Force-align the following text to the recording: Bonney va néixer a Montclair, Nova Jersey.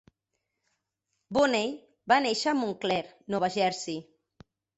Bonney 1.37 1.69
va 2.13 2.17
néixer 2.27 2.49
a 2.53 2.55
Montclair, 2.63 3.05
Nova 3.37 3.51
Jersey. 3.59 4.03